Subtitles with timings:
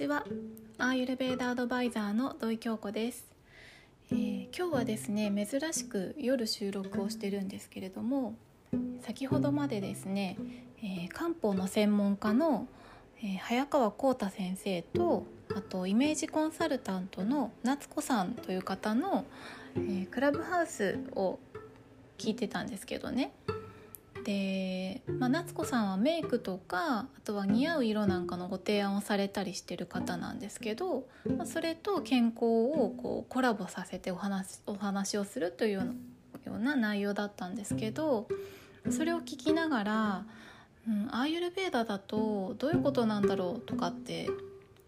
[0.00, 0.24] ちは。
[0.78, 3.26] アーユルベーダアドバイザーの土井京子です、
[4.10, 8.34] えー、今日はですね珍しく夜収録をしてるんですけれども
[9.02, 10.38] 先ほどまでですね、
[10.82, 12.66] えー、漢方の専門家の、
[13.22, 19.26] えー、早川浩太先生とあとイメージコンサルタントの夏子さんという方の、
[19.76, 21.38] えクラブハウスを
[22.16, 23.32] 聞いてたんですけどね。
[24.24, 35.72] で、まあ、夏子さんはメイクとかあとは似合う色なんかのご提案をされたりしてる方なんですけど、まあ、それと健康をこうコラボさせてお話お話をするという
[36.44, 38.28] ような内容だったんですけど
[38.90, 40.24] それを聞きながら、
[40.88, 44.28] うん、アーユルベーダだとどういうことなんだろうとかって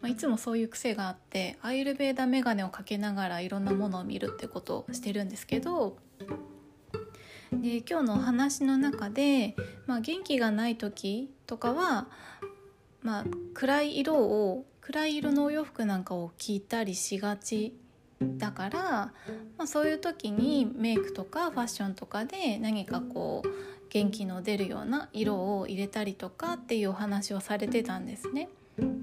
[0.03, 5.97] まあ、いつもそういう癖があってアーユルベーダ眼鏡をかけながらいろんなものを見るってことをしてるんですけど
[7.61, 9.55] で今日のお話の中で、
[9.87, 12.09] まあ、元気がない時とかは、
[13.03, 17.77] まあ、暗い色を暗い色のお洋服なんかを着たりしがち
[18.21, 18.81] だから、
[19.59, 23.49] まあ、そういう時にメイクとかファッションとかで何かこう
[23.91, 28.49] 元気の出るような色を入れたりとかっていうお話をされてたんですね。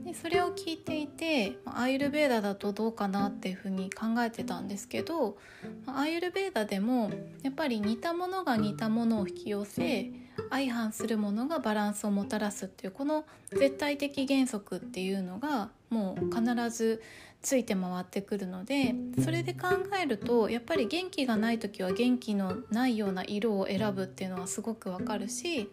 [0.04, 5.38] でそれを聞いていてアーユルベーダだとどうかなっていうふうに考えてたんですけど
[5.86, 7.12] アーユルベーダでも
[7.44, 10.12] やっぱり似たものが似たものを引き寄せ
[10.50, 17.02] 相反するものがバランスをもたらすっていうこの絶対的原則っていうのがもう必ず
[17.42, 19.68] ついて回ってくるのでそれで考
[20.02, 25.70] えるとやっぱり元気がない時は元気のないような色を選ぶっていうのはすごくわかるし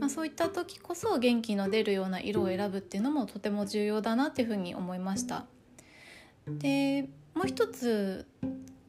[0.00, 5.46] まあ、そういった時こそ元気の出るような色を選ぶっていうのもとても重要だなっていうふうに思いました。
[6.46, 8.26] でもう一つ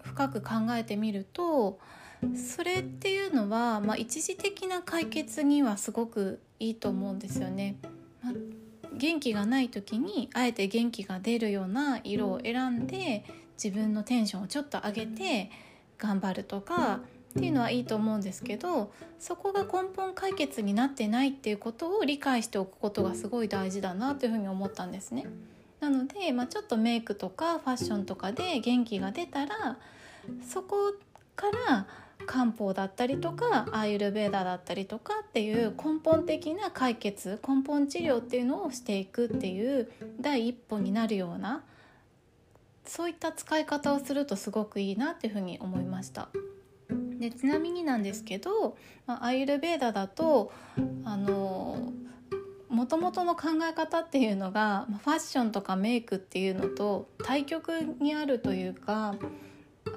[0.03, 1.79] 深く考えてみると
[2.35, 7.77] それっていうのは、まあ、一時的な解決にはすごくいいと思うんですよね。
[8.23, 8.33] まあ、
[8.93, 13.25] 元気がない時にあえて元気が出るような色を選んで
[13.61, 15.51] 自分のテンションをちょっと上げて
[15.97, 17.01] 頑張るとか
[17.31, 25.27] っていうのはいいと思うんですけどそこが根本解決になってないっていうことを理解しておくことがすごい大事だなというふうに思ったんですね。
[25.79, 29.77] なので、まあ、ちょっとメイクとかファッションとかで元気が出たら
[30.41, 30.93] そこ
[31.35, 31.85] から
[32.25, 39.89] 漢方だったりとかアーユルベーダだったりとかっていう根本的な解決根本治療っていうのをしていくっていう
[40.19, 41.63] 第一歩になるような
[42.85, 46.29] そういった使い方をするとすごくいいなっていうふうに思いました。
[47.19, 50.51] でちなみになんですけど、まあ、アイルベーダだと
[51.03, 51.93] あの
[52.69, 57.69] もともとの考え方っていうのがファッションとかメイクっていうのと対極
[57.99, 59.15] にあるというか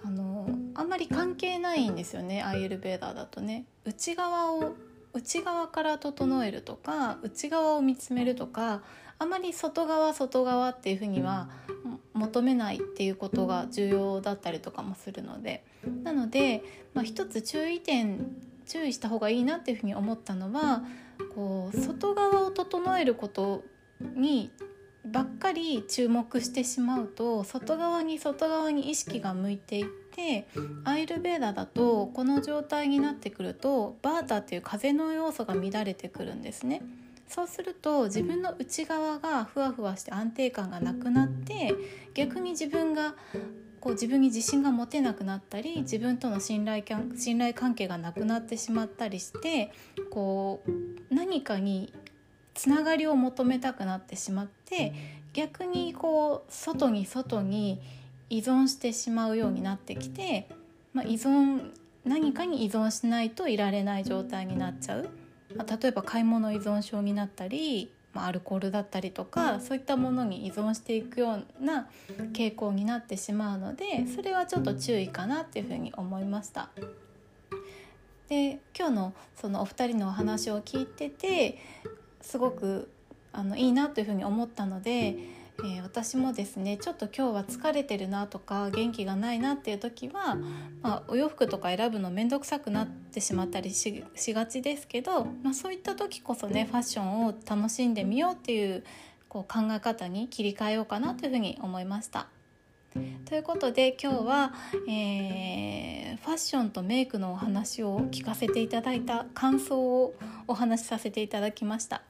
[0.04, 3.66] あのあんまり関係ないんですよねアイルベーダだとね。
[3.84, 4.74] 内側を
[5.12, 8.82] 内側から整えるとか内側を見つめるとか
[9.18, 11.50] あまり外側外側っていうふうには
[12.20, 15.64] 求めないっていうことが重要だったりとかもするので
[16.04, 18.36] なので、まあ、一つ注意点
[18.66, 20.84] 注意した方がいいなっていうふうに思ったのは
[21.34, 23.64] こう外側を整えること
[24.14, 24.50] に
[25.04, 30.46] ばっかり注目してしまうと外側に外側に意識が向いていって
[30.84, 36.82] アイルベーダだとこの状態になってくるとバータっていう風の要素が乱れてくるんですね。
[37.30, 41.76] そうすると自分の内側がふわふわして安定感がなくなって
[42.12, 43.14] 逆に自分が
[43.80, 46.82] こう自分に自信が持てなくなったり自分との信頼
[47.16, 49.70] 信頼関係がなくなってしまったりして
[50.10, 51.92] こう何かに
[52.54, 54.92] つながりを求めたくなってしまって
[55.32, 57.80] 逆にこう外に外に
[58.28, 60.48] 依存してしまうようになってきて、
[60.92, 61.70] まあ、依存
[62.04, 65.19] 何かに依存しないといられない状態になっちゃう。
[65.56, 71.88] まあ、例えば買い物依存症になったり、まあ、アルコールだったりとかそういったものに依存していくような
[72.32, 76.70] 傾向になってしまうのでそれはちょっと注意かなっていうふうに思いました。
[78.28, 81.58] で今日のそのお二人のお話を聞いてて
[82.20, 82.88] すごく
[83.32, 85.16] あのいいなというふうに思ったので
[85.62, 90.36] えー、私もですねちょっと今日は疲れてるなとか元気がないなっていう時は、
[90.82, 98.84] まあ、お洋服とか選ぶの面倒くさくなってしまったりしがちですけど、まあ、そういった時こそねファッションを楽しんでみようっていう
[99.28, 102.28] こう考え方に切り替えようかなというふうに思いました。
[103.24, 104.52] ということで今日は、
[104.88, 110.14] えー、ファッションとメイクのお話を聞かせていただいた感想を
[110.48, 112.09] お話しさせていただきました。